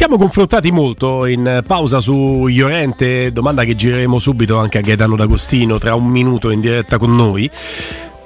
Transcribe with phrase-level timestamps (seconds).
[0.00, 5.76] siamo confrontati molto in pausa su Iorente, domanda che gireremo subito anche a Gaetano D'Agostino
[5.76, 7.50] tra un minuto in diretta con noi.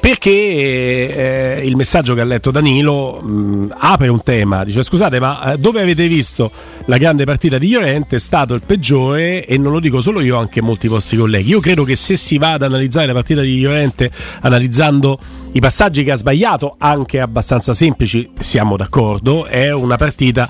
[0.00, 5.54] Perché eh, il messaggio che ha letto Danilo mh, apre un tema, dice scusate ma
[5.54, 6.48] eh, dove avete visto
[6.84, 10.36] la grande partita di Llorente è stato il peggiore e non lo dico solo io,
[10.36, 11.48] anche molti vostri colleghi.
[11.48, 14.12] Io credo che se si va ad analizzare la partita di Llorente
[14.42, 15.18] analizzando
[15.50, 20.48] i passaggi che ha sbagliato, anche abbastanza semplici, siamo d'accordo, è una partita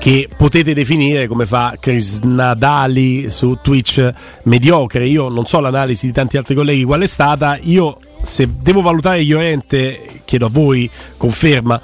[0.00, 4.10] che potete definire come fa Chris Nadali su Twitch
[4.44, 5.06] mediocre.
[5.06, 7.58] Io non so l'analisi di tanti altri colleghi qual è stata.
[7.60, 11.78] Io se devo valutare Llorente, chiedo a voi conferma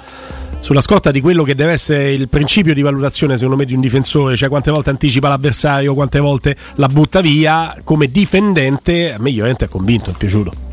[0.59, 3.81] sulla scorta di quello che deve essere il principio di valutazione secondo me di un
[3.81, 9.31] difensore, cioè quante volte anticipa l'avversario, quante volte la butta via, come difendente a me
[9.31, 10.66] Llorente è convinto, è piaciuto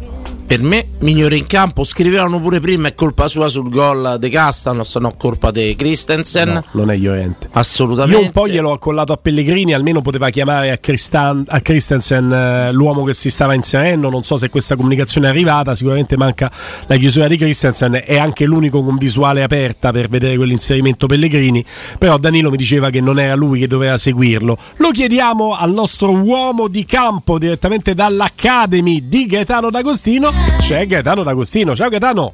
[0.46, 4.94] per me migliore in campo scrivevano pure prima è colpa sua sul gol di Castanos
[4.96, 6.52] no colpa di Christensen.
[6.52, 8.20] No, non è Llorente assolutamente.
[8.20, 12.72] Io un po' gliel'ho accollato a Pellegrini almeno poteva chiamare a, Christan- a Christensen eh,
[12.72, 14.10] l'uomo che si stava inserendo.
[14.10, 16.50] Non so se questa comunicazione è arrivata sicuramente manca
[16.86, 21.64] la chiusura di Christensen è anche l'unico con visuale aperta per vedere quell'inserimento Pellegrini
[21.98, 24.58] però Danilo mi diceva che non era lui che doveva seguirlo.
[24.76, 31.74] Lo chiediamo al nostro uomo di campo direttamente dall'Academy di Gaetano D'Agostino c'è Gaetano D'Agostino.
[31.74, 32.32] Ciao Gaetano.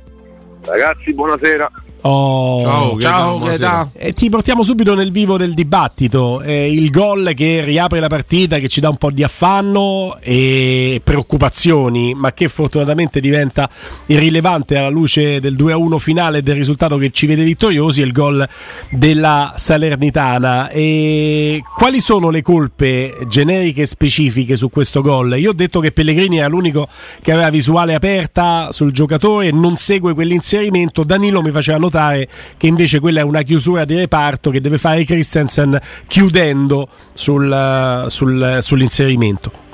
[0.65, 1.71] Ragazzi, buonasera.
[2.03, 3.91] Oh, ciao, ciao Gaetano.
[3.95, 6.41] E ti portiamo subito nel vivo del dibattito.
[6.41, 11.01] Eh, il gol che riapre la partita, che ci dà un po' di affanno e
[11.05, 13.69] preoccupazioni, ma che fortunatamente diventa
[14.07, 18.13] irrilevante alla luce del 2-1 finale e del risultato che ci vede vittoriosi, è il
[18.13, 18.49] gol
[18.91, 20.71] della Salernitana.
[20.71, 25.39] E quali sono le colpe generiche e specifiche su questo gol?
[25.39, 26.89] Io ho detto che Pellegrini era l'unico
[27.21, 31.05] che aveva visuale aperta sul giocatore e non segue quell'inserimento.
[31.05, 34.79] Danilo mi faceva notare notare che invece quella è una chiusura di reparto che deve
[34.79, 39.69] fare Christensen chiudendo sul, sul, sull'inserimento.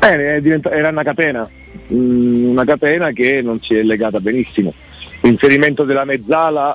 [0.00, 1.48] Eh, era una catena,
[1.92, 4.72] mm, una catena che non si è legata benissimo.
[5.20, 6.74] L'inserimento della mezzala,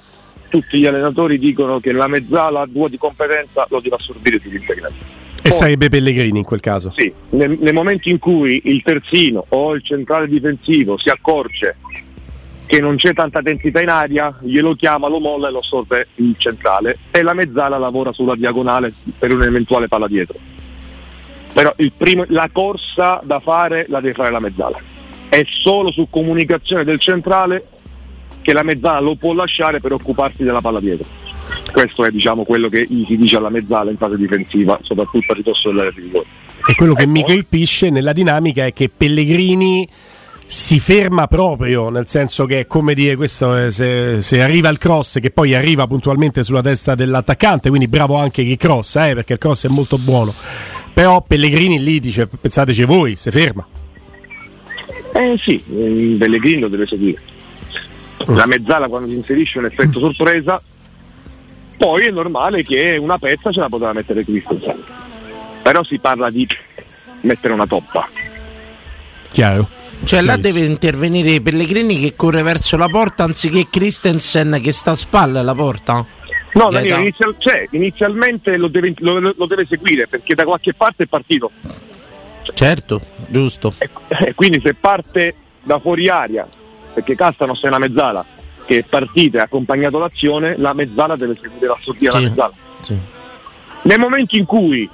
[0.50, 5.22] tutti gli allenatori dicono che la mezzala a due di competenza lo deve assorbire sull'inserimento.
[5.46, 6.94] E Poi, sarebbe Pellegrini in quel caso?
[6.96, 11.76] Sì, nel, nel momento in cui il terzino o il centrale difensivo si accorge
[12.74, 16.34] che non c'è tanta densità in aria, glielo chiama, lo molla e lo assorbe il
[16.40, 20.36] centrale e la mezzala lavora sulla diagonale per un'eventuale palla dietro.
[21.54, 24.80] Però primo, la corsa da fare la deve fare la mezzala.
[25.30, 27.64] È solo su comunicazione del centrale
[28.42, 31.06] che la mezzala lo può lasciare per occuparsi della palla dietro.
[31.72, 35.70] Questo è diciamo, quello che si dice alla mezzala in fase difensiva, soprattutto a ridosso
[35.70, 36.26] dell'area di rigore.
[36.66, 39.88] E quello che e mi colpisce nella dinamica è che Pellegrini
[40.46, 45.20] si ferma proprio, nel senso che è come dire questo se, se, arriva il cross
[45.20, 49.40] che poi arriva puntualmente sulla testa dell'attaccante, quindi bravo anche chi crossa, eh, perché il
[49.40, 50.34] cross è molto buono.
[50.94, 53.66] Però Pellegrini lì dice, pensateci voi, si ferma.
[55.14, 57.22] Eh sì, Pellegrini lo deve seguire.
[58.30, 58.36] Mm.
[58.36, 60.62] La mezzala quando si inserisce un effetto sorpresa,
[61.78, 64.84] poi è normale che una pezza ce la poteva mettere Christensen.
[65.62, 66.48] Però si parla di
[67.22, 68.08] mettere una toppa.
[69.30, 69.82] Chiaro.
[70.04, 74.96] Cioè là deve intervenire Pellegrini che corre verso la porta anziché Christensen che sta a
[74.96, 76.06] spalle alla porta?
[76.54, 81.04] No, Danilo, inizial, cioè, inizialmente lo deve, lo, lo deve, seguire perché da qualche parte
[81.04, 81.50] è partito.
[82.54, 83.74] Certo, giusto.
[83.80, 85.34] E, e quindi se parte
[85.64, 86.48] da fuori aria,
[86.94, 88.24] perché Castano è una mezzala
[88.66, 92.30] che è partita e ha accompagnato l'azione, la mezzala deve seguire la sortita sì, della
[92.30, 92.54] mezzala.
[92.82, 92.98] Sì.
[93.84, 94.88] Nel momento in cui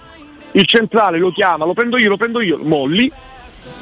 [0.51, 3.11] il centrale lo chiama, lo prendo io, lo prendo io, molli,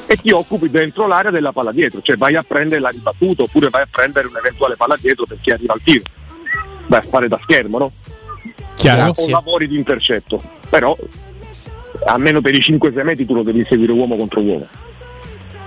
[0.05, 3.69] e ti occupi dentro l'area della palla dietro, cioè vai a prendere la ribattuta oppure
[3.69, 6.03] vai a prendere un'eventuale palla dietro perché arriva al tiro.
[6.87, 7.91] Vai a fare da schermo, no?
[8.75, 9.13] Chiaro.
[9.15, 10.41] O lavori di intercetto.
[10.69, 10.95] Però
[12.05, 14.67] almeno per i 5-6 metri tu lo devi seguire uomo contro uomo.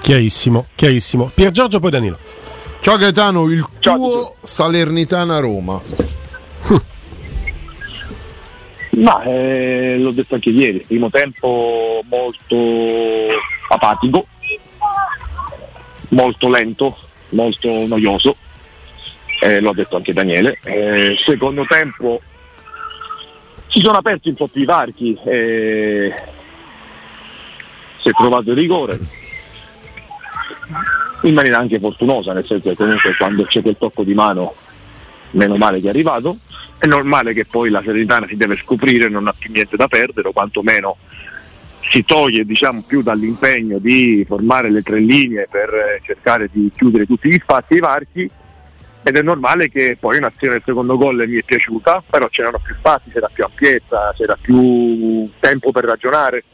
[0.01, 1.31] Chiarissimo, chiarissimo.
[1.35, 2.19] Pier Giorgio poi Danilo.
[2.81, 5.81] Ciao Gaetano, il Ciao tuo Salernitana Roma.
[9.01, 13.29] Ma eh, l'ho detto anche ieri, primo tempo molto
[13.69, 14.27] apatico,
[16.11, 16.97] molto lento,
[17.31, 18.37] molto noioso,
[19.41, 20.59] eh, l'ho detto anche Daniele.
[20.63, 22.21] Eh, secondo tempo
[23.69, 26.13] si sono aperti un po' più i varchi, eh,
[28.03, 28.99] si è trovato il rigore
[31.23, 34.55] in maniera anche fortunosa, nel senso che comunque quando c'è quel tocco di mano
[35.33, 36.39] meno male che è arrivato,
[36.79, 40.29] è normale che poi la Serenitana si deve scoprire, non ha più niente da perdere,
[40.29, 40.97] o quantomeno
[41.91, 47.07] si toglie diciamo, più dall'impegno di formare le tre linee per eh, cercare di chiudere
[47.07, 48.31] tutti gli spazi e i varchi
[49.03, 52.75] ed è normale che poi un'azione del secondo gol mi è piaciuta, però c'erano più
[52.75, 56.45] spazi, c'era più ampiezza, c'era più tempo per ragionare.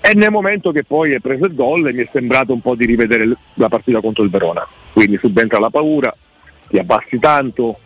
[0.00, 2.84] E nel momento che poi è preso il gol mi è sembrato un po' di
[2.84, 4.66] rivedere la partita contro il Verona.
[4.92, 6.12] Quindi subentra la paura,
[6.68, 7.78] ti abbassi tanto.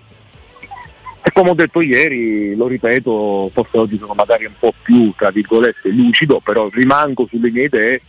[1.22, 5.30] E come ho detto ieri, lo ripeto, forse oggi sono magari un po' più, tra
[5.30, 8.00] virgolette, lucido, però rimango sulle mie idee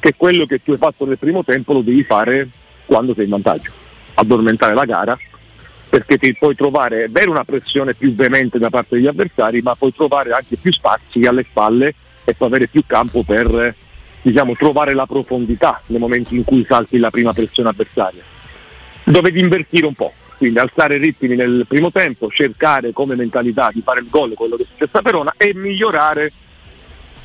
[0.00, 2.48] che quello che tu hai fatto nel primo tempo lo devi fare
[2.86, 3.70] quando sei in vantaggio
[4.14, 5.18] addormentare la gara
[5.88, 9.76] perché ti puoi trovare, è vero una pressione più veemente da parte degli avversari, ma
[9.76, 11.94] puoi trovare anche più spazi alle spalle
[12.24, 13.74] e puoi avere più campo per
[14.20, 18.22] diciamo, trovare la profondità nei momenti in cui salti la prima pressione avversaria.
[19.04, 23.82] Dovevi invertire un po', quindi alzare i ritmi nel primo tempo, cercare come mentalità di
[23.82, 26.32] fare il gol, quello che è successo a Verona, e migliorare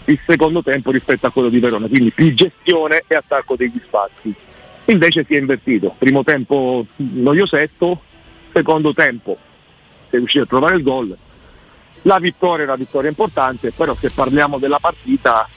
[0.05, 4.35] il secondo tempo rispetto a quello di Verona, quindi più gestione e attacco degli spazi
[4.91, 5.95] invece si è invertito.
[5.97, 8.01] Primo tempo noiosetto,
[8.51, 9.37] secondo tempo
[10.09, 11.15] è riuscito a trovare il gol.
[12.03, 15.47] La vittoria è una vittoria importante, però se parliamo della partita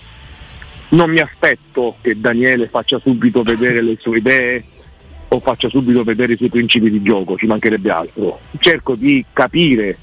[0.91, 4.65] non mi aspetto che Daniele faccia subito vedere le sue idee
[5.33, 8.39] o faccia subito vedere i suoi principi di gioco, ci mancherebbe altro.
[8.59, 9.97] Cerco di capire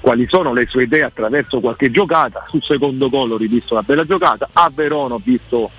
[0.00, 2.44] quali sono le sue idee attraverso qualche giocata.
[2.48, 5.70] Sul secondo gol ho rivisto una bella giocata, a Verona ho visto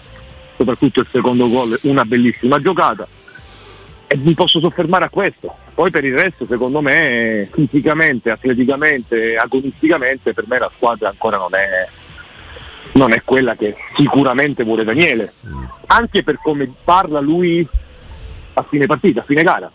[0.55, 3.07] soprattutto il secondo gol, una bellissima giocata
[4.07, 5.55] e mi posso soffermare a questo.
[5.75, 11.53] Poi per il resto, secondo me, fisicamente, atleticamente, agonisticamente, per me la squadra ancora non
[11.53, 11.87] è,
[12.93, 15.31] non è quella che sicuramente vuole Daniele.
[15.85, 17.67] Anche per come parla lui
[18.57, 19.71] a fine partita, a fine gara.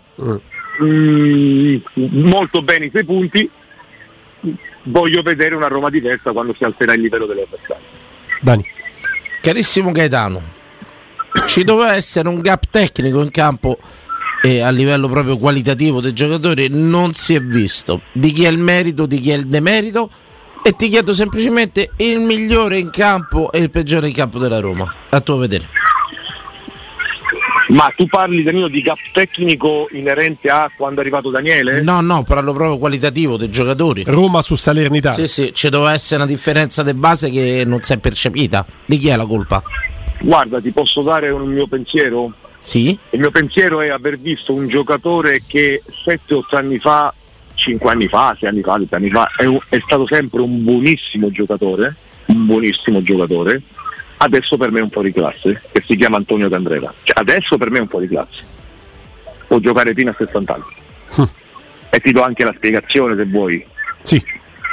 [0.83, 3.49] Mm, molto bene i suoi punti.
[4.85, 7.85] Voglio vedere una Roma diversa quando si alzerà il livello delle avversarie.
[8.41, 8.67] Dani.
[9.41, 10.41] Carissimo Gaetano,
[11.47, 13.79] ci doveva essere un gap tecnico in campo
[14.41, 18.03] e a livello proprio qualitativo dei giocatori non si è visto.
[18.13, 20.11] Di chi è il merito, di chi è il demerito
[20.63, 24.93] e ti chiedo semplicemente il migliore in campo e il peggiore in campo della Roma,
[25.09, 25.82] a tuo vedere.
[27.73, 31.81] Ma tu parli Danilo di gap tecnico inerente a quando è arrivato Daniele?
[31.81, 34.05] No, no, parlo proprio qualitativo dei giocatori.
[34.07, 35.15] Roma su Salernità.
[35.15, 38.67] Sì, sì, ci doveva essere una differenza di base che non si è percepita.
[38.85, 39.63] Di chi è la colpa?
[40.21, 42.33] Guarda, ti posso dare un mio pensiero?
[42.59, 42.97] Sì.
[43.11, 47.13] Il mio pensiero è aver visto un giocatore che 7-8 anni fa,
[47.55, 50.63] 5 anni fa, 6 anni fa, 7 anni fa, è, un, è stato sempre un
[50.63, 51.97] buonissimo giocatore,
[52.27, 53.63] un buonissimo giocatore,
[54.23, 56.93] adesso per me è un fuori classe, che si chiama Antonio Candreva.
[57.03, 58.43] Cioè, adesso per me è un fuori classe.
[59.47, 61.31] Può giocare fino a 60 anni.
[61.91, 63.65] e ti do anche la spiegazione se vuoi.
[64.03, 64.23] Sì.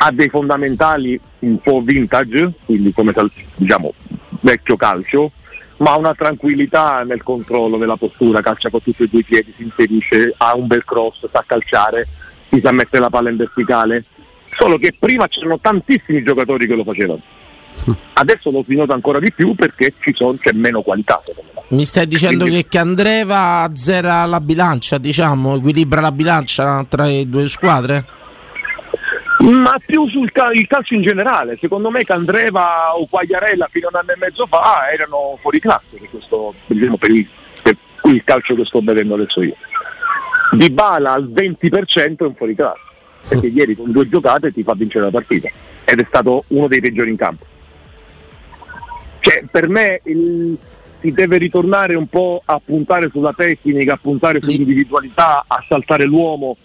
[0.01, 3.13] Ha dei fondamentali un po' vintage, quindi come
[3.55, 3.93] diciamo
[4.41, 5.31] vecchio calcio,
[5.77, 9.53] ma ha una tranquillità nel controllo della postura, calcia con tutti e due i piedi,
[9.55, 12.07] si inserisce, ha un bel cross, sa calciare,
[12.49, 14.03] si sa mettere la palla in verticale.
[14.55, 17.21] Solo che prima c'erano tantissimi giocatori che lo facevano.
[18.13, 21.21] Adesso lo si nota ancora di più perché ci sono, c'è meno qualità.
[21.69, 22.63] Mi stai dicendo Quindi...
[22.63, 28.17] che Candreva azzera la bilancia, diciamo, equilibra la bilancia tra le due squadre?
[29.39, 33.99] Ma più sul cal- calcio in generale, secondo me Candreva o Quagliarella fino a un
[34.01, 37.27] anno e mezzo fa erano fuori classe per, questo, diciamo, per, il,
[37.63, 39.55] per il calcio che sto vedendo adesso io.
[40.51, 42.81] Di Bala al 20% è un fuori classe,
[43.29, 45.49] perché ieri con due giocate ti fa vincere la partita
[45.85, 47.45] ed è stato uno dei peggiori in campo.
[49.19, 50.57] Cioè, per me il,
[50.99, 56.57] si deve ritornare un po' a puntare sulla tecnica, a puntare sull'individualità, a saltare l'uomo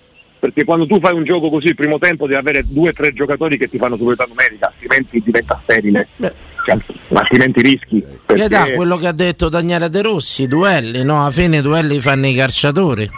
[0.44, 3.14] perché quando tu fai un gioco così il primo tempo devi avere due o tre
[3.14, 6.06] giocatori che ti fanno superiorità numerica, altrimenti diventa sterile.
[6.18, 6.76] Cioè,
[7.14, 8.04] altrimenti rischi.
[8.26, 8.48] Perché...
[8.48, 11.22] Da, quello che ha detto Daniele De Rossi, duelli, no?
[11.22, 13.08] Alla fine i duelli fanno i calciatori.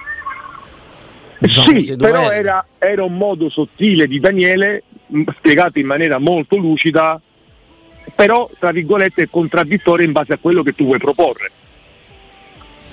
[1.40, 4.84] Sì, però era, era un modo sottile di Daniele,
[5.36, 7.20] spiegato in maniera molto lucida,
[8.16, 11.50] però tra virgolette contraddittorio in base a quello che tu vuoi proporre.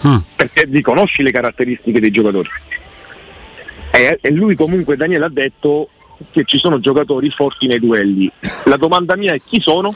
[0.02, 0.18] Hmm.
[0.36, 2.50] Perché riconosci le caratteristiche dei giocatori.
[3.90, 5.88] E, e lui comunque Daniele ha detto
[6.32, 8.30] che ci sono giocatori forti nei duelli.
[8.66, 9.96] La domanda mia è chi sono?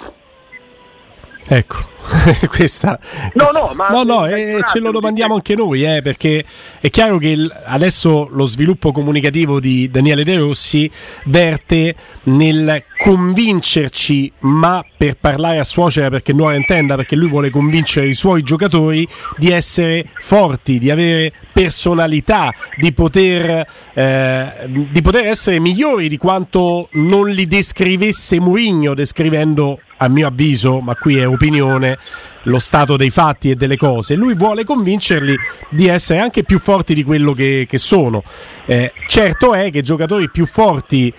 [1.49, 1.75] Ecco,
[2.49, 2.99] questa.
[3.33, 6.43] No, no, ma no, no eh, ce lo domandiamo anche noi, eh, perché
[6.79, 10.89] è chiaro che il, adesso lo sviluppo comunicativo di Daniele De Rossi
[11.25, 18.07] verte nel convincerci, ma per parlare a suocera perché nuora intenda, perché lui vuole convincere
[18.07, 25.59] i suoi giocatori di essere forti, di avere personalità, di poter, eh, di poter essere
[25.59, 31.96] migliori di quanto non li descrivesse Mourinho descrivendo a mio avviso, ma qui è opinione,
[32.43, 35.35] lo stato dei fatti e delle cose, lui vuole convincerli
[35.69, 38.23] di essere anche più forti di quello che, che sono.
[38.65, 41.13] Eh, certo è che giocatori più forti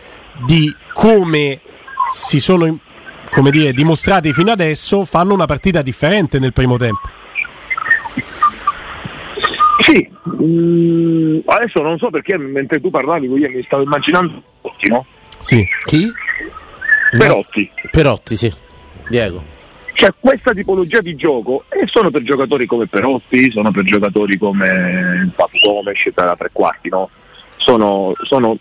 [0.47, 1.61] di come
[2.11, 2.78] si sono
[3.30, 7.00] come dire, dimostrati fino adesso fanno una partita differente nel primo tempo.
[9.80, 10.08] Sì,
[10.42, 14.42] mm, adesso non so perché mentre tu parlavi io mi stavo immaginando
[14.78, 15.06] Perotti, no?
[15.40, 15.66] Sì.
[15.85, 16.12] Chi?
[17.16, 17.70] Perotti.
[17.90, 18.52] Perotti, sì.
[19.08, 19.56] Diego.
[19.99, 25.28] Cioè questa tipologia di gioco e sono per giocatori come Perotti, sono per giocatori come
[25.35, 27.11] Papu Gomes da tre quarti, no?
[27.57, 28.57] Sono, sono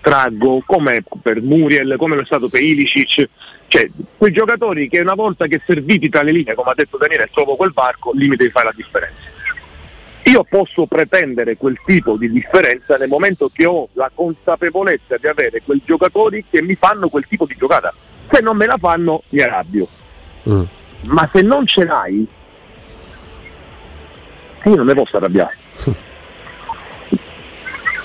[0.00, 3.28] trago come per Muriel, come lo è stato per Ilicic,
[3.68, 7.28] cioè quei giocatori che una volta che serviti tra le linee, come ha detto Daniele,
[7.32, 9.20] trovo quel varco, lì mi devi fare la differenza.
[10.24, 15.62] Io posso pretendere quel tipo di differenza nel momento che ho la consapevolezza di avere
[15.64, 17.94] quei giocatori che mi fanno quel tipo di giocata.
[18.28, 19.86] Se non me la fanno mi arrabbio.
[20.48, 20.62] Mm.
[21.02, 22.26] Ma se non ce l'hai,
[24.64, 25.56] io non mi posso arrabbiare.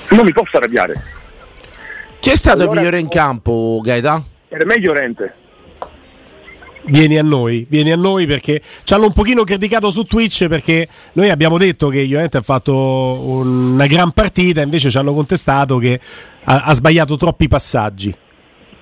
[0.09, 0.93] Non mi posso arrabbiare.
[2.19, 4.23] Chi è stato Allora- il migliore in campo, Gaeta?
[4.47, 5.33] Per me è Llorente.
[6.87, 10.87] Vieni a noi, vieni a noi perché ci hanno un pochino criticato su Twitch perché
[11.13, 15.99] noi abbiamo detto che Llorente ha fatto una gran partita, invece ci hanno contestato che
[16.43, 18.15] ha, ha sbagliato troppi passaggi.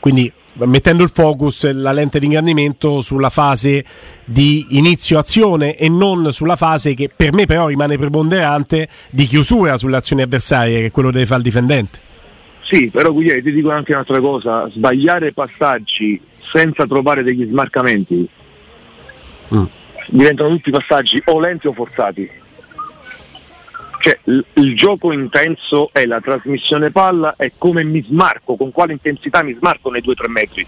[0.03, 3.85] Quindi mettendo il focus, la lente di ingrandimento sulla fase
[4.25, 9.77] di inizio azione e non sulla fase che per me però rimane preponderante di chiusura
[9.77, 11.99] sulle azioni avversarie, che è quello che deve fare il difendente.
[12.63, 16.19] Sì, però Guglielmo ti dico anche un'altra cosa, sbagliare passaggi
[16.51, 18.27] senza trovare degli smarcamenti
[19.55, 19.63] Mm.
[20.07, 22.29] diventano tutti passaggi o lenti o forzati.
[24.03, 28.91] Cioè il, il gioco intenso è la trasmissione palla e come mi smarco, con quale
[28.91, 30.67] intensità mi smarco nei 2-3 metri.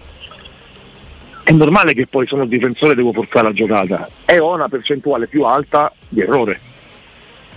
[1.44, 5.26] È normale che poi sono difensore e devo forzare la giocata e ho una percentuale
[5.26, 6.58] più alta di errore.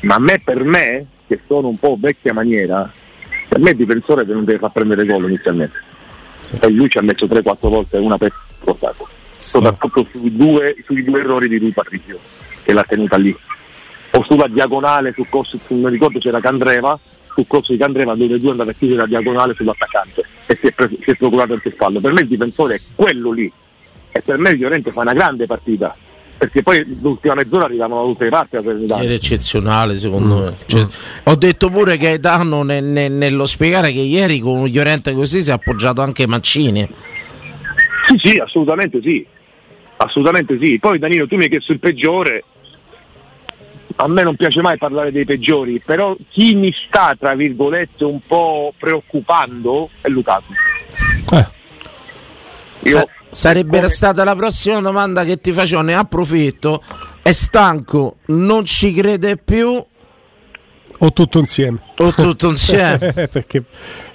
[0.02, 2.92] Ma a me per me, che sono un po' vecchia maniera,
[3.48, 5.82] per me il difensore non deve far prendere gol inizialmente.
[6.60, 9.08] E lui ci ha messo 3-4 volte una per portato.
[9.38, 12.20] Soprattutto sui due, sui due errori di lui Patrizio,
[12.64, 13.34] che l'ha tenuta lì.
[14.12, 16.98] O sulla diagonale, sul corso, se non ricordo c'era Candreva,
[17.34, 20.68] sul corso di Candreva dove lui è andato a chiudere la diagonale sull'attaccante e si
[20.68, 22.00] è, preso- si è procurato anche il fallo.
[22.00, 23.52] Per me il difensore è quello lì.
[24.12, 25.96] E per me il Llorente fa una grande partita.
[26.40, 28.56] Perché poi l'ultima mezz'ora arrivavano da tutte le parti.
[28.56, 30.58] Ieri eccezionale secondo me.
[30.66, 30.88] Cioè,
[31.26, 35.42] Ho detto pure che Gaetano ne- ne- nello spiegare che ieri con un Llorente così
[35.42, 36.88] si è appoggiato anche Mancini.
[38.08, 39.24] Sì, sì, assolutamente sì.
[39.98, 40.80] Assolutamente sì.
[40.80, 42.44] Poi Danilo, tu mi hai chiesto il peggiore.
[44.02, 48.22] A me non piace mai parlare dei peggiori, però chi mi sta, tra virgolette, un
[48.26, 50.54] po' preoccupando è Lukaku.
[51.34, 51.48] Eh,
[52.90, 56.82] Io, Sa- sarebbe come- stata la prossima domanda che ti facevo, ne approfitto.
[57.22, 59.68] È stanco, non ci crede più
[61.02, 61.80] o tutto insieme.
[61.98, 63.12] o tutto insieme?
[63.30, 63.64] perché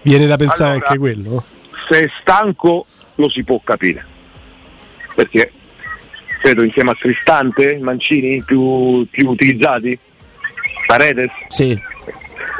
[0.00, 1.44] viene da pensare Allora, anche quello.
[1.90, 2.86] se è stanco
[3.16, 4.02] lo si può capire.
[5.14, 5.52] Perché
[6.44, 9.98] credo insieme a Cristante, Mancini più, più utilizzati,
[10.86, 11.80] Paredes, Sì.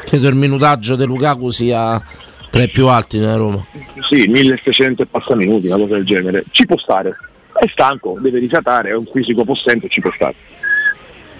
[0.07, 2.03] Credo il minutaggio di Lukaku sia
[2.50, 3.62] tra i più alti nella Roma.
[4.09, 6.45] sì, 1600 e passa minuti, una cosa del genere.
[6.50, 7.14] Ci può stare.
[7.53, 10.35] È stanco, deve risatare, è un fisico possente, ci può stare.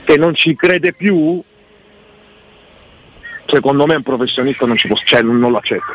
[0.05, 1.43] Che non ci crede più,
[3.47, 5.95] secondo me un professionista non ci può, cioè non, non lo accetta.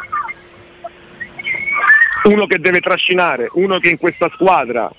[2.24, 4.91] Uno che deve trascinare, uno che in questa squadra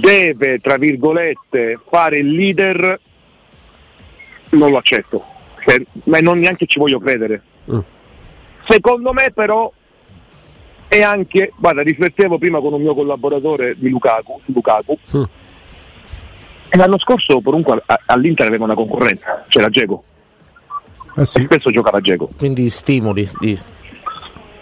[0.00, 2.98] deve, tra virgolette, fare il leader,
[4.50, 5.24] non lo accetto.
[5.60, 7.42] Cioè, ma non neanche ci voglio credere.
[7.70, 7.78] Mm.
[8.66, 9.70] Secondo me però
[10.88, 15.22] è anche, guarda, riflettevo prima con un mio collaboratore di Lukaku, Lukaku, Mm.
[16.70, 20.02] e l'anno scorso comunque all'Inter aveva una concorrenza, c'era Geco,
[21.16, 21.42] Eh e sì.
[21.44, 22.30] spesso giocava Geco.
[22.38, 23.28] Quindi stimoli.
[23.40, 23.58] di-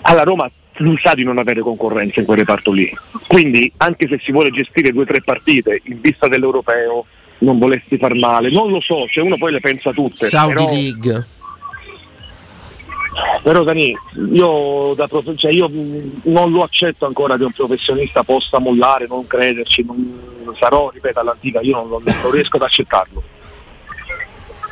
[0.03, 2.91] Alla Roma lui sa di non avere concorrenza in quel reparto lì.
[3.27, 7.07] Quindi anche se si vuole gestire due o tre partite in vista dell'europeo,
[7.39, 10.27] non volessi far male, non lo so, cioè uno poi le pensa tutte.
[10.27, 11.27] Saudi però, League.
[13.43, 13.97] però Dani,
[14.33, 15.69] io, da prof- cioè io
[16.23, 21.61] non lo accetto ancora che un professionista possa mollare, non crederci, non sarò, ripeto, all'antica,
[21.61, 23.23] io non, non riesco ad accettarlo.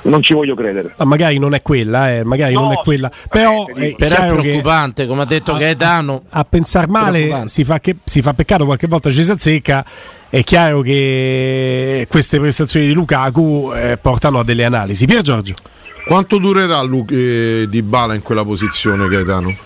[0.04, 0.92] Non ci voglio credere.
[0.98, 3.10] Ah, magari non è quella, eh, magari No, non è quella.
[3.28, 6.22] Però sì, è Però è chiaro che preoccupante, come ha detto a- Gaetano.
[6.28, 9.84] a pensare male si fa, che- si fa peccato, qualche volta ci si azzecca.
[10.28, 15.06] È chiaro che queste prestazioni di Lukaku eh, portano a delle analisi.
[15.06, 15.54] Pier Giorgio.
[16.06, 19.56] Quanto durerà Lu- eh, Di Bala in quella posizione, Gaetano?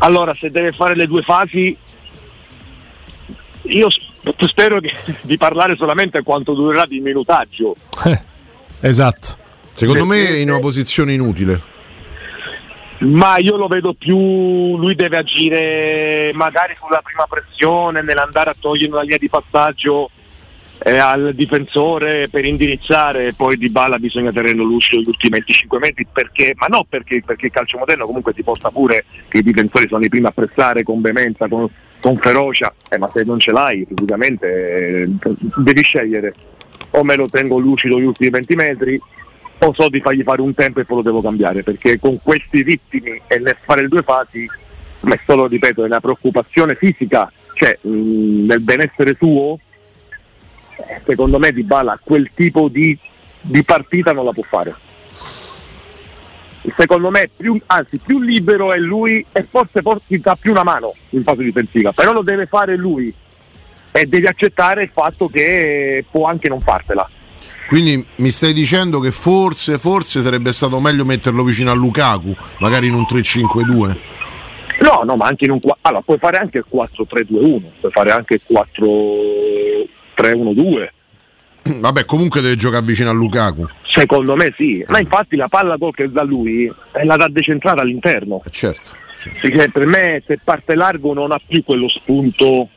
[0.00, 1.76] Allora, se deve fare le due fasi,
[3.62, 3.88] io
[4.46, 7.74] spero che- di parlare solamente quanto durerà di minutaggio.
[8.80, 9.28] esatto.
[9.74, 11.76] Secondo me Perché- è in una posizione inutile.
[13.00, 14.16] Ma io lo vedo più,
[14.76, 20.10] lui deve agire magari sulla prima pressione, nell'andare a togliere una linea di passaggio eh,
[20.78, 26.54] al difensore per indirizzare, poi di balla bisogna tenerlo lucido gli ultimi 25 metri, perché,
[26.56, 30.04] ma no perché, perché il calcio moderno comunque ti porta pure che i difensori sono
[30.04, 31.68] i primi a pressare con veemenza, con,
[32.00, 35.08] con ferocia, eh, ma se non ce l'hai fisicamente eh,
[35.56, 36.32] devi scegliere,
[36.90, 39.00] o me lo tengo lucido gli ultimi 20 metri
[39.60, 42.62] o so di fargli fare un tempo e poi lo devo cambiare perché con questi
[42.62, 44.46] ritmi e nel fare le due fasi
[45.00, 47.30] ma è solo ripeto è una preoccupazione fisica.
[47.54, 49.16] Cioè mh, nel benessere eh,
[51.04, 52.96] secondo me Di Bala quel tipo di,
[53.40, 54.74] di partita non la può fare
[56.76, 60.64] secondo me più, anzi più libero è lui e forse, forse ti dà più una
[60.64, 63.12] mano in fase difensiva però lo deve fare lui
[63.90, 67.08] e devi accettare il fatto che può anche non fartela
[67.68, 72.86] Quindi mi stai dicendo che forse, forse sarebbe stato meglio metterlo vicino a Lukaku, magari
[72.86, 73.96] in un 3-5-2.
[74.80, 78.34] No, no, ma anche in un allora, puoi fare anche il 4-3-2-1, puoi fare anche
[78.34, 78.42] il
[80.18, 80.88] 4-3-1-2.
[81.80, 83.66] Vabbè, comunque deve giocare vicino a Lukaku.
[83.82, 87.82] Secondo me sì, ma infatti la palla gol che dà lui eh, la dà decentrata
[87.82, 88.42] all'interno.
[88.44, 89.06] Eh, certo.
[89.40, 92.68] Perché per me se parte largo non ha più quello spunto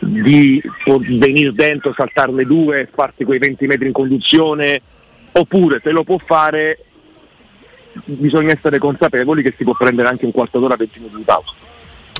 [0.00, 4.82] di venire dentro, saltarne due, farti quei 20 metri in conduzione,
[5.30, 6.78] oppure se lo può fare
[8.04, 11.52] bisogna essere consapevoli che si può prendere anche un quarto d'ora, 20 minuti di pausa.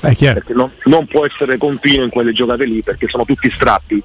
[0.09, 0.39] È chiaro.
[0.39, 4.01] perché non, non può essere continuo in quelle giocate lì perché sono tutti strappi.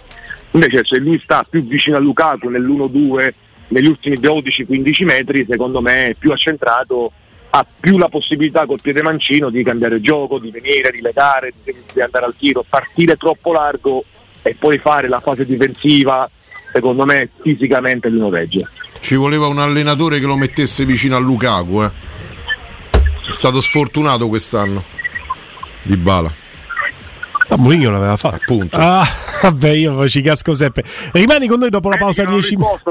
[0.52, 3.30] Invece se lui sta più vicino a Lukaku nell'1-2
[3.68, 7.12] negli ultimi 12-15 metri, secondo me è più accentrato,
[7.50, 11.74] ha più la possibilità col piede mancino di cambiare gioco, di venire, di legare, di,
[11.92, 14.04] di andare al tiro, partire troppo largo
[14.42, 16.30] e poi fare la fase difensiva,
[16.72, 18.68] secondo me fisicamente lui non regge.
[19.00, 21.90] Ci voleva un allenatore che lo mettesse vicino a Lukaku, eh.
[23.28, 24.96] È stato sfortunato quest'anno.
[25.88, 26.30] Di Bala.
[27.50, 28.36] Ma Mourinho l'aveva fatto.
[28.42, 28.76] Appunto.
[28.76, 29.08] Ah,
[29.40, 30.84] vabbè, io ci casco sempre.
[31.12, 32.82] Rimani con noi dopo la pausa Eh, non 10 minuti.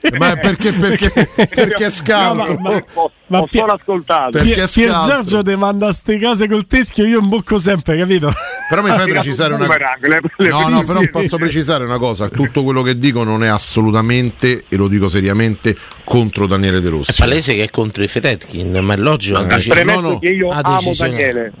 [0.16, 1.10] Ma perché, perché,
[1.54, 2.54] perché è scaltro?
[2.54, 4.30] No, ma- Ho- ma ho Pie- solo ascoltato.
[4.38, 5.04] Perché Pier, è.
[5.06, 8.32] Giorgio ti manda ste cose col teschio, io imbocco sempre, capito?
[8.70, 10.48] Però mi fai tirato precisare un una cosa.
[10.48, 14.76] No, no, però posso precisare una cosa: tutto quello che dico non è assolutamente, e
[14.76, 17.12] lo dico seriamente, contro Daniele De È Rossi.
[17.18, 19.34] palese che è contro i Fedetkin, ma è logico.
[19.36, 21.10] Ma anche se- Premetto no, no, che io ha amo decisione.
[21.10, 21.52] Daniele,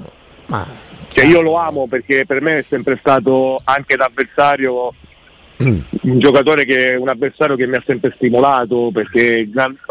[0.46, 0.66] ma-
[1.08, 4.92] cioè io lo amo perché per me è sempre stato anche da avversario
[5.62, 5.78] Mm.
[6.02, 9.48] un giocatore che un avversario che mi ha sempre stimolato perché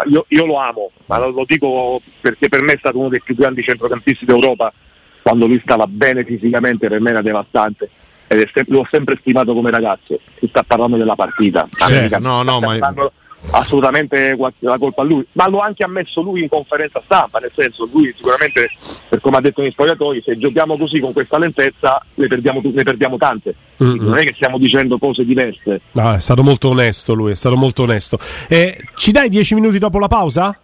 [0.10, 3.34] io, io lo amo, ma lo, dico perché per me è stato uno dei più
[3.34, 4.74] grandi centrocampisti d'Europa.
[5.22, 7.90] Quando lui stava bene fisicamente per me era devastante
[8.28, 10.20] ed è sem- l'ho sempre stimato come ragazzo.
[10.38, 11.66] Si sta parlando della partita.
[11.72, 13.14] Certo, no, no, ma- dando
[13.52, 17.52] assolutamente la colpa a lui ma lo ha anche ammesso lui in conferenza stampa nel
[17.54, 18.70] senso lui sicuramente
[19.10, 22.84] per come ha detto negli spogliatoi se giochiamo così con questa lentezza ne perdiamo, ne
[22.84, 23.54] perdiamo tante
[23.84, 24.06] Mm-mm.
[24.06, 27.56] non è che stiamo dicendo cose diverse No, è stato molto onesto lui, è stato
[27.56, 28.18] molto onesto.
[28.48, 30.58] Eh, ci dai 10 minuti dopo la pausa?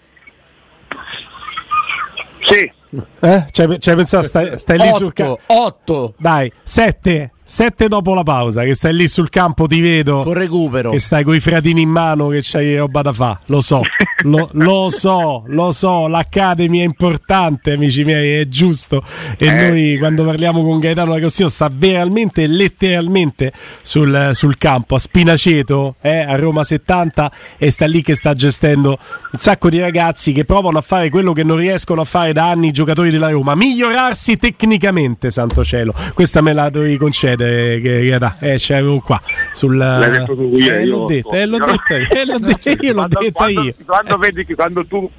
[2.41, 2.71] sì
[3.19, 3.45] Eh?
[3.51, 5.39] Cioè, cioè pensa, stai, stai lì sul campo.
[5.45, 7.31] 8 Dai, 7.
[7.51, 10.19] 7 dopo la pausa, che stai lì sul campo, ti vedo.
[10.19, 10.91] con recupero.
[10.91, 13.39] Che stai con i fratini in mano, che c'hai roba da fa.
[13.47, 13.81] Lo so,
[14.25, 16.07] lo, lo so, lo so.
[16.07, 19.03] L'Academy è importante, amici miei, è giusto.
[19.35, 19.67] E Eh.
[19.67, 26.19] noi, quando parliamo con Gaetano D'Agostino, sta veramente, letteralmente sul, sul campo, a Spinaceto, eh,
[26.19, 28.89] a Roma 70, e sta lì che sta gestendo
[29.31, 32.47] un sacco di ragazzi che provano a fare quello che non riescono a fare da
[32.47, 35.95] anni i giocatori della Roma, migliorarsi tecnicamente, santo cielo.
[36.13, 39.21] Questa me la devi concedere, che, che da- eh, ce l'avevo qua.
[39.51, 42.37] Sul, L'hai detto tu ieri, eh, io l'ho detto, eh, l'ho Io- detto eh, l'ho
[42.39, 43.73] detto io, l'ho quando, quando- io.
[43.85, 45.09] quando vedi che quando tu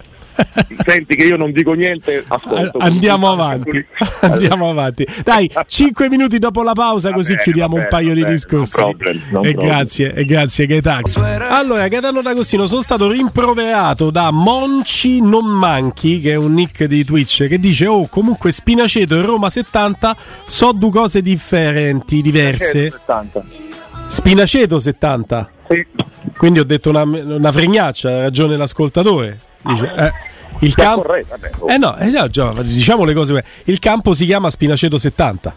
[0.85, 3.85] senti che io non dico niente ascolto Andiamo avanti,
[4.23, 5.07] andiamo avanti.
[5.25, 8.81] Dai, 5 minuti dopo la pausa, così bene, chiudiamo va un paio va di discorsi.
[8.81, 9.67] no problem, no e problem.
[9.69, 11.03] grazie, e grazie Gaetano.
[11.49, 17.05] Allora, Gaetano D'Agostino, sono stato rimproverato da Monci Non Manchi, che è un nick di
[17.05, 22.91] Twitch, che dice: Oh, comunque Spinaceto e Roma 70 so due cose differenti, diverse.
[22.91, 23.45] 70.
[24.07, 25.51] Spinaceto 70.
[25.69, 25.87] Sì.
[26.37, 29.39] Quindi ho detto una, una fregnaccia, ha ragione l'ascoltatore.
[29.63, 30.13] Dice, eh,
[30.61, 31.15] il Sta campo.
[31.59, 31.71] oh.
[31.71, 33.45] Eh no, eh no, già, diciamo le cose.
[33.65, 35.55] Il campo si chiama Spinaceto 70.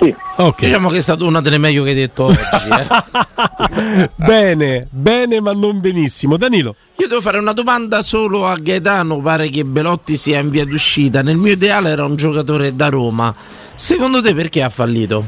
[0.00, 0.12] Sì.
[0.36, 0.64] Ok.
[0.64, 2.40] Diciamo che è stata una delle meglio che hai detto oggi.
[2.40, 4.10] eh.
[4.16, 6.36] bene, bene, ma non benissimo.
[6.36, 9.20] Danilo, Io devo fare una domanda solo a Gaetano.
[9.20, 11.22] Pare che Belotti sia in via d'uscita.
[11.22, 13.32] Nel mio ideale era un giocatore da Roma.
[13.76, 15.24] Secondo te perché ha fallito?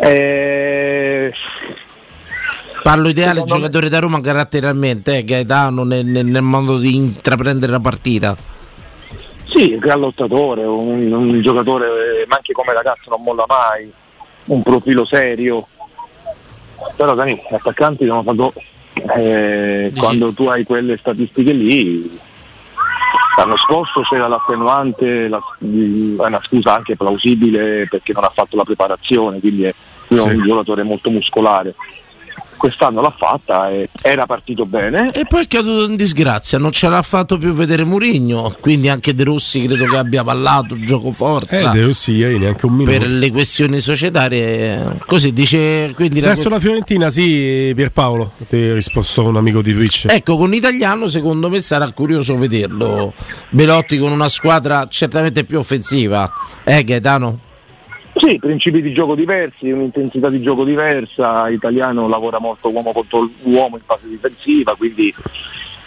[0.00, 1.32] Eh,
[2.84, 6.94] Parlo ideale Secondo me- giocatore da Roma caratterialmente, eh, Gaetano nel, nel- nel modo di
[6.94, 8.36] intraprendere la partita.
[9.46, 13.90] Sì, un gran lottatore, un, un giocatore, eh, ma anche come ragazzo non molla mai,
[14.46, 15.66] un profilo serio.
[16.94, 18.52] Però Dani, gli attaccanti sono fatto
[19.16, 22.18] eh, quando tu hai quelle statistiche lì.
[23.38, 25.64] L'anno scorso c'era l'attenuante, la, è
[26.26, 29.74] una scusa anche plausibile perché non ha fatto la preparazione, quindi è
[30.06, 30.28] è Sì.
[30.28, 31.74] un giocatore molto muscolare.
[32.56, 36.88] Quest'anno l'ha fatta e era partito bene, E poi è caduto in disgrazia, non ce
[36.88, 41.70] l'ha fatto più vedere Murigno, quindi anche De Rossi credo che abbia ballato gioco forza.
[41.70, 42.96] Eh, De Rossi ieri neanche un minuto.
[42.96, 48.32] per le questioni societarie, così dice quindi la Verso la Fiorentina, sì, Pierpaolo.
[48.48, 50.06] Ti ha risposto un amico di Twitch.
[50.08, 53.12] Ecco, con l'italiano secondo me sarà curioso vederlo.
[53.50, 56.30] Belotti con una squadra certamente più offensiva.
[56.64, 57.38] Eh Gaetano?
[58.16, 63.76] Sì, principi di gioco diversi, un'intensità di gioco diversa, Italiano lavora molto uomo contro uomo
[63.76, 65.12] in fase difensiva, quindi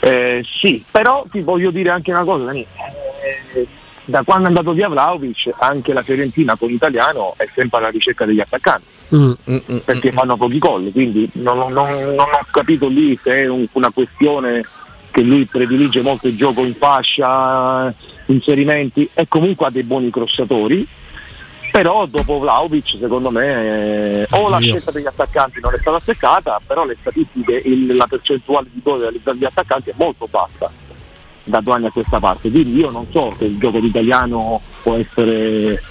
[0.01, 2.65] eh, sì, però ti voglio dire anche una cosa, Dani,
[3.53, 3.67] eh,
[4.05, 8.25] da quando è andato via Vlaovic anche la Fiorentina con Italiano è sempre alla ricerca
[8.25, 8.85] degli attaccanti,
[9.15, 9.31] Mm.
[9.85, 13.67] perché fanno pochi gol, quindi non, non- non- non ho capito lì se è un-
[13.71, 14.63] una questione
[15.11, 17.93] che lui predilige molto il gioco in fascia,
[18.25, 20.85] inserimenti e comunque ha dei buoni crossatori
[21.77, 26.59] però dopo Vlaovic secondo me eh, o la scelta degli attaccanti non è stata azzeccata
[26.65, 30.71] però le statistiche il- la percentuale di gol dagli attaccanti è molto bassa
[31.43, 32.49] da due anni a questa parte.
[32.49, 35.81] Quindi io non so se il gioco italiano può essere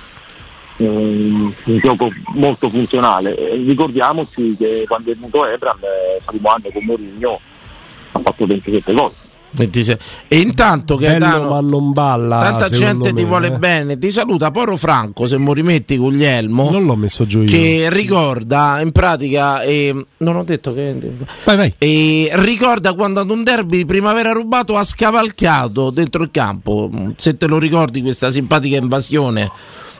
[0.76, 3.34] ehm, un gioco molto funzionale.
[3.36, 7.40] Eh, ricordiamoci che quando è venuto Ebram eh, primo anno con Mourinho
[8.12, 9.12] ha fatto 27 gol.
[9.12, 9.25] 26.
[10.28, 12.38] E intanto Bello, Gaetano, ma non balla.
[12.38, 13.58] tanta gente ti me, vuole eh.
[13.58, 16.70] bene, ti saluta Poro Franco se mo rimetti Guglielmo.
[16.70, 17.46] Non l'ho messo giù io.
[17.48, 20.94] che ricorda in pratica eh, non ho detto che
[21.44, 21.74] Vai, vai.
[21.78, 27.36] e ricorda quando ad un derby di primavera rubato ha scavalcato dentro il campo se
[27.36, 29.50] te lo ricordi questa simpatica invasione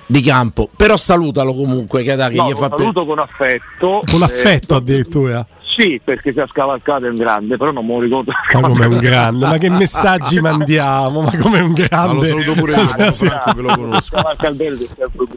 [0.06, 2.78] di campo però salutalo comunque che, dai, che no, gli fa per...
[2.78, 5.46] saluto con affetto Con affetto Eh, addirittura.
[5.66, 8.33] Sì, perché si è scavalcato è un grande, però non me lo ricordo.
[8.55, 11.22] Ma come un grande, ma che messaggi mandiamo?
[11.22, 12.07] Ma come un grande.
[12.07, 13.26] Ma lo saluto pure io, Sì, sì.
[13.26, 14.16] Franco, che lo conosco.
[14.16, 14.87] Scavalca il verde,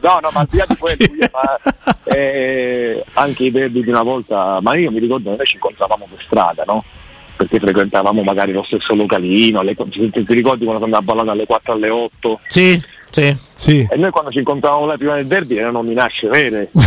[0.00, 4.02] No, no, ma al di là di quello, ma, eh, anche i verdi di una
[4.02, 6.84] volta, ma io mi ricordo che noi ci incontravamo per strada, no?
[7.36, 11.46] Perché frequentavamo magari lo stesso localino, le, ti, ti ricordi quando andavamo a ballare alle
[11.46, 12.40] 4 alle 8?
[12.48, 13.36] sì, sì.
[13.52, 13.86] Sì.
[13.90, 16.70] E noi quando ci incontravamo là prima del derby erano minacce vere.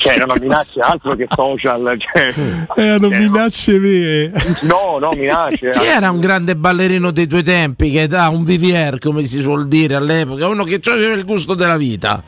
[0.00, 1.98] cioè erano minacce altro che social.
[1.98, 2.32] Cioè,
[2.74, 4.32] Erano cioè, minacce vere.
[4.62, 5.70] No, no, minacce.
[5.70, 9.68] chi era un grande ballerino dei tuoi tempi che dà un VVR come si suol
[9.68, 12.22] dire all'epoca uno che aveva il gusto della vita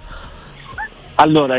[1.17, 1.57] Allora,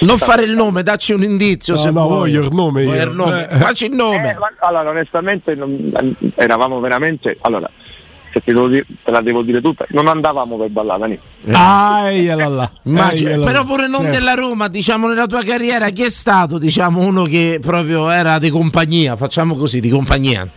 [0.00, 2.96] non fare il nome dacci un indizio No, se no, vuoi voglio il nome Vuoi
[2.96, 3.02] io.
[3.04, 3.48] il nome?
[3.48, 3.56] Eh.
[3.58, 7.36] facci il nome Eh, ma- allora, onestamente non- eravamo veramente.
[7.42, 7.68] Allora,
[8.32, 10.70] se te, lo di- te la devo dire tutta, non andavamo per
[11.50, 12.70] Aia là là.
[13.44, 14.18] però pure non Certo.
[14.18, 18.50] della Roma, diciamo nella tua carriera, chi è stato diciamo, uno che proprio era di
[18.50, 20.48] compagnia, facciamo così, di compagnia?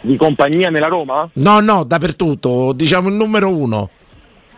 [0.00, 1.28] Di compagnia nella Roma?
[1.34, 3.88] No, no, dappertutto, diciamo il numero uno.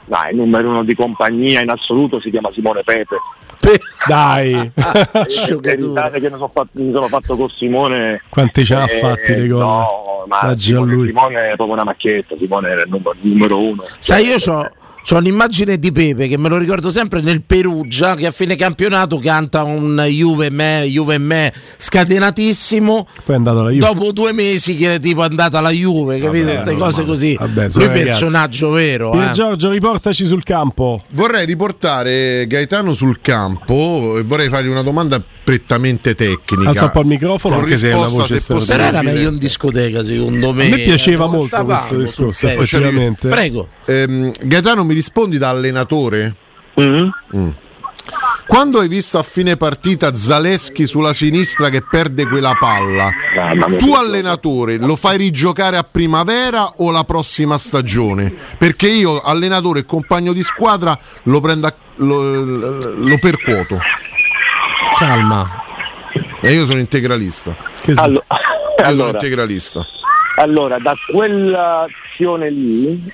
[0.04, 3.16] Dai, il numero uno di compagnia in assoluto si chiama Simone Pepe.
[3.60, 4.52] Pe- Dai.
[4.72, 8.22] E verità che ne so fatto- mi sono fatto con Simone.
[8.28, 9.58] Quanti ce n'ha eh, fatti dei gol?
[9.60, 11.06] No, ma Oggi a Simone.
[11.06, 13.84] Simone è proprio una macchietta, Simone era il numero, il numero uno.
[13.98, 14.38] Sai, io
[15.14, 19.18] ho un'immagine di Pepe che me lo ricordo sempre nel Perugia che a fine campionato
[19.18, 23.06] canta un Juve me, Juve me scatenatissimo.
[23.24, 23.86] Poi è andato la Juve.
[23.86, 26.52] Dopo due mesi che è tipo andata alla Juve, capito?
[26.52, 26.76] Normale.
[26.76, 27.36] cose così.
[27.38, 29.12] Vabbè, Lui è personaggio vero.
[29.12, 29.30] Eh.
[29.32, 31.02] Giorgio, riportaci sul campo.
[31.10, 36.68] Vorrei riportare Gaetano sul campo e vorrei fargli una domanda prettamente tecnica.
[36.68, 38.72] Alza un po' il microfono, Con anche se è una risposta, voce se.
[38.76, 40.66] Però era meglio in discoteca, secondo me.
[40.66, 43.28] A me piaceva Eh, molto questo discorso, effettivamente.
[43.28, 43.68] Prego.
[43.86, 46.34] Ehm, Gaetano, mi rispondi da allenatore?
[46.74, 47.10] Mhm.
[48.46, 53.10] Quando hai visto a fine partita Zaleschi sulla sinistra che perde quella palla,
[53.76, 58.32] tu allenatore lo fai rigiocare a primavera o la prossima stagione?
[58.56, 62.32] Perché io, allenatore e compagno di squadra, lo prendo a- lo,
[62.94, 63.78] lo percuoto.
[64.98, 65.64] Calma.
[66.40, 67.54] E io sono integralista.
[67.80, 68.00] Che sì.
[68.00, 68.36] Allo- Io
[68.76, 69.86] sono allora, integralista.
[70.36, 73.12] allora, da quell'azione lì,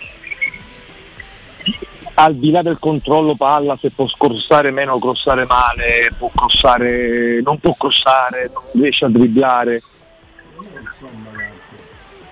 [2.14, 7.59] al di là del controllo palla, se può scorsare meno crossare male, può crossare, non
[7.59, 9.83] può crossare, non riesce a dribblare.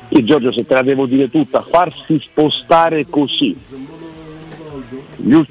[0.08, 3.58] Io Giorgio se te la devo dire tutta, farsi spostare così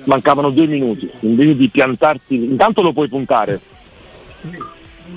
[0.05, 3.59] mancavano due minuti, invece di piantarti, intanto lo puoi puntare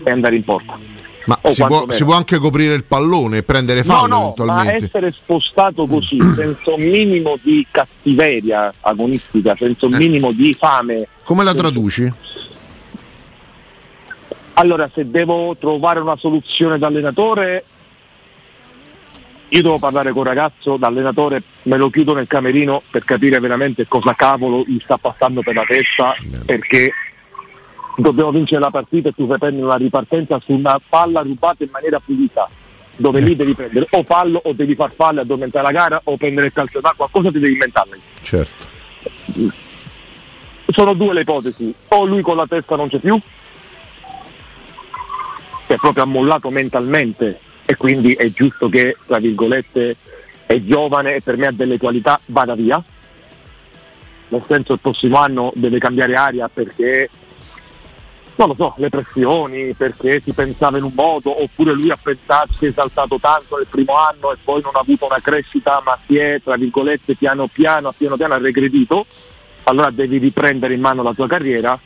[0.02, 0.78] e andare in porta.
[1.26, 4.24] Ma si può, si può anche coprire il pallone e prendere No, fallo no, ma
[4.62, 4.84] eventualmente.
[4.84, 9.98] essere spostato così, senza un minimo di cattiveria agonistica, senza un Eh.
[9.98, 11.08] minimo di fame.
[11.24, 12.12] Come la traduci?
[14.54, 17.64] Allora, se devo trovare una soluzione da allenatore,
[19.48, 23.40] io devo parlare con il ragazzo, da allenatore me lo chiudo nel camerino per capire
[23.40, 26.92] veramente cosa cavolo gli sta passando per la testa, perché
[27.96, 31.70] dobbiamo vincere la partita e tu fai prendere una ripartenza su una palla rubata in
[31.70, 32.48] maniera pulita,
[32.96, 36.16] dove lì devi prendere o fallo o devi far fallo e addormentare la gara o
[36.16, 37.98] prendere il calcio d'acqua, qualcosa ti devi inventare.
[38.22, 38.72] Certo.
[40.66, 43.18] Sono due le ipotesi, o lui con la testa non c'è più,
[45.66, 49.96] che è proprio ammollato mentalmente e quindi è giusto che, tra virgolette,
[50.46, 52.82] è giovane e per me ha delle qualità, vada via.
[54.28, 57.08] Nel senso il prossimo anno deve cambiare aria perché,
[58.36, 62.52] non lo so, le pressioni, perché si pensava in un modo, oppure lui ha pensato,
[62.54, 65.98] si è esaltato tanto nel primo anno e poi non ha avuto una crescita, ma
[66.06, 69.06] si è, tra virgolette, piano piano, piano piano ha regredito
[69.64, 71.78] allora devi riprendere in mano la tua carriera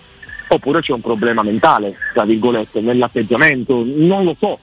[0.51, 4.59] oppure c'è un problema mentale, tra virgolette, nell'atteggiamento, non lo so,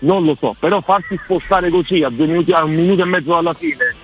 [0.00, 3.52] non lo so, però farsi spostare così a, minuti, a un minuto e mezzo dalla
[3.52, 3.94] fine,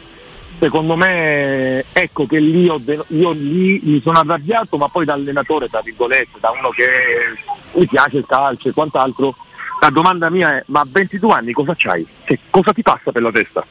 [0.61, 5.69] secondo me ecco che lì ho io lì mi sono arrabbiato, ma poi da allenatore,
[5.69, 6.87] tra virgolette, da uno che
[7.73, 9.35] mi piace il calcio e quant'altro,
[9.81, 12.07] la domanda mia è ma a 22 anni cosa c'hai?
[12.25, 13.65] Che cosa ti passa per la testa?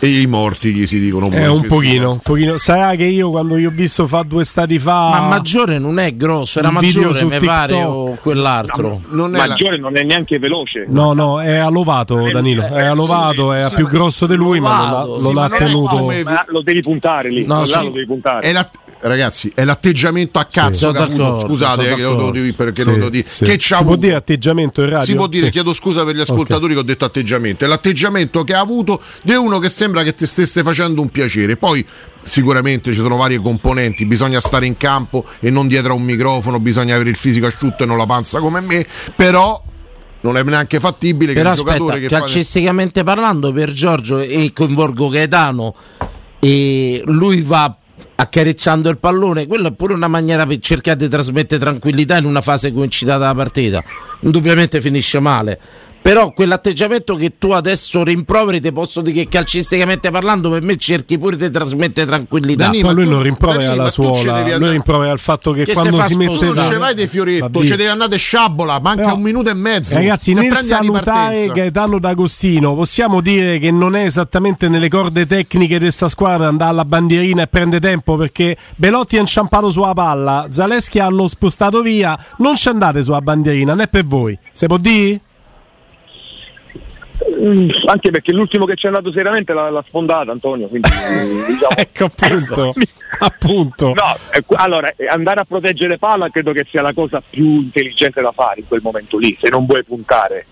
[0.00, 1.30] E i morti gli si dicono.
[1.30, 2.58] Eh, un pochino, un pochino.
[2.58, 5.08] Sarà che io quando io ho visto fa due stati fa.
[5.10, 7.90] Ma Maggiore non è grosso, era Maggiore, su mi pare, TikTok.
[7.90, 9.00] o quell'altro.
[9.10, 10.84] Non è la- Maggiore non è neanche veloce.
[10.88, 14.90] No, no, è allovato Danilo, è allovato, è più grosso di lui, ma non ha,
[14.90, 15.96] Lovato, non sì, non è tenuto.
[15.96, 17.84] come- Ma lo devi puntare lì, No, là sì.
[17.84, 18.46] lo devi puntare.
[18.48, 18.68] è la-
[19.08, 20.88] ragazzi, è l'atteggiamento a cazzo.
[20.88, 23.26] Ha avuto- Scusate, eh, che lo devo dire perché Sì, lo devo dire.
[23.28, 23.44] sì.
[23.44, 25.04] Che si può avuto- dire atteggiamento in radio?
[25.06, 25.52] Si può dire, Sì.
[25.52, 27.64] chiedo scusa per gli ascoltatori che ho detto atteggiamento.
[27.64, 31.56] È l'atteggiamento che ha avuto di uno che sembra che ti stesse facendo un piacere.
[31.56, 31.84] Poi
[32.22, 36.58] sicuramente ci sono varie componenti, bisogna stare in campo e non dietro a un microfono,
[36.58, 39.62] bisogna avere il fisico asciutto e non la panza come me, però
[40.22, 42.18] non è neanche fattibile Però che il aspetta, giocatore che fa...
[42.20, 45.74] calcisticamente parlando, per Giorgio e coinvolgo Gaetano,
[46.38, 47.76] e lui va
[48.16, 52.40] accarezzando il pallone, quello è pure una maniera per cercare di trasmettere tranquillità in una
[52.40, 53.82] fase coincidata della partita.
[54.20, 55.58] Indubbiamente finisce male.
[56.04, 61.16] Però quell'atteggiamento che tu adesso rimproveri, ti posso dire che calcisticamente parlando, per me cerchi
[61.16, 62.66] pure di trasmettere tranquillità.
[62.66, 65.64] Dani, Ma ma lui tu- non rimprovera Dani, la suola, lui rimprovera il fatto che,
[65.64, 66.36] Che quando si mette.
[66.36, 69.48] Tu non da- ci vai di fioretto, ci devi andare sciabola, manca Però- un minuto
[69.48, 69.94] e mezzo.
[69.94, 71.46] Ragazzi, Se nel salutare.
[71.46, 76.70] Gaetano D'Agostino, possiamo dire che non è esattamente nelle corde tecniche di questa squadra andare
[76.72, 82.14] alla bandierina e prende tempo perché Belotti ha inciampato sulla palla, Zaleschi hanno spostato via,
[82.40, 84.38] non ci andate sulla bandierina, né per voi.
[84.52, 85.20] Se può dire?
[87.40, 90.88] Mm, anche perché l'ultimo che ci è andato seriamente l'ha, l'ha sfondata Antonio, quindi
[91.46, 92.72] diciamo- Ecco appunto,
[93.18, 93.86] appunto.
[93.86, 98.20] No, eh, allora eh, andare a proteggere palla credo che sia la cosa più intelligente
[98.20, 100.46] da fare in quel momento lì, se non vuoi puntare.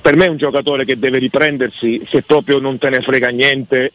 [0.00, 3.92] Per me è un giocatore che deve riprendersi se proprio non te ne frega niente,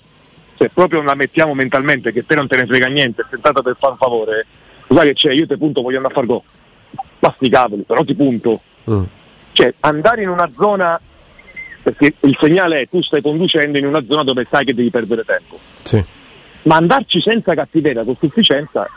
[0.58, 3.76] se proprio la mettiamo mentalmente che te non te ne frega niente, è tentata per
[3.78, 4.46] far un favore,
[4.88, 6.42] sai che c'è, io te punto voglio andare a far gol.
[7.20, 8.62] Ma sti cavoli, però ti punto.
[8.90, 9.04] Mm.
[9.60, 10.98] Cioè andare in una zona,
[11.84, 15.26] perché il segnale è tu stai conducendo in una zona dove sai che devi perdere
[15.26, 16.02] tempo Sì.
[16.62, 18.90] ma andarci senza cattiveria con sufficienza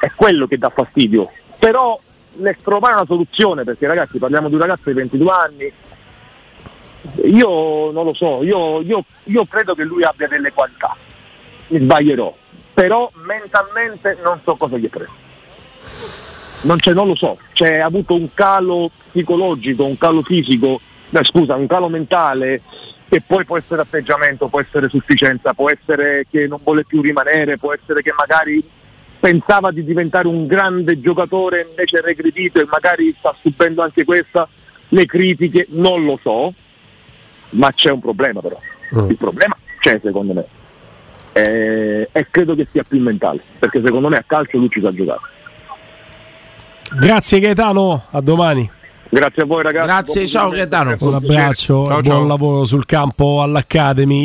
[0.00, 1.30] è quello che dà fastidio.
[1.58, 1.98] Però
[2.34, 5.72] nel trovare una soluzione, perché ragazzi parliamo di un ragazzo di 22 anni,
[7.32, 10.94] io non lo so, io, io- io credo che lui abbia delle qualità,
[11.68, 12.36] mi sbaglierò,
[12.74, 15.12] però mentalmente non so cosa gli è preso.
[16.64, 21.24] Non, c'è, non lo so, c'è ha avuto un calo psicologico, un calo fisico, no,
[21.24, 22.62] scusa, un calo mentale
[23.08, 27.58] che poi può essere atteggiamento, può essere sufficienza, può essere che non vuole più rimanere,
[27.58, 28.62] può essere che magari
[29.20, 34.48] pensava di diventare un grande giocatore invece è regredito e magari sta subendo anche questa,
[34.88, 36.52] le critiche, non lo so,
[37.50, 38.58] ma c'è un problema però.
[38.96, 39.10] Mm.
[39.10, 40.46] Il problema c'è secondo me.
[41.32, 44.92] Eh, e credo che sia più mentale, perché secondo me a calcio lui ci sa
[44.92, 45.20] giocare.
[46.92, 48.70] Grazie Gaetano, a domani.
[49.08, 49.86] Grazie a voi ragazzi.
[49.86, 50.50] Grazie, buon ciao.
[50.50, 50.96] Gaetano.
[50.98, 52.26] Un abbraccio, Ciao, buon ciao.
[52.26, 54.22] lavoro sul campo all'Academy.